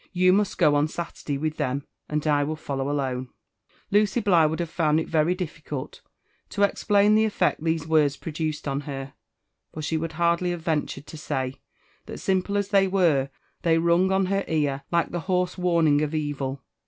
[0.13, 3.29] You must go on Saturday with them, and I will follow alone."
[3.91, 6.01] Lucy Bligh would have found it very difficult
[6.49, 9.13] to explain the efTect these words produced on her;
[9.71, 11.61] for she would hardly have ventured to say,
[12.07, 13.29] that, simple as they were,
[13.61, 16.63] they rung on her ear like the hoarse warning of evil.